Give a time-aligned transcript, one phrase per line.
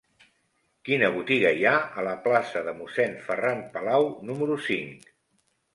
[0.89, 5.11] Quina botiga hi ha a la plaça de Mossèn Ferran Palau número cinc?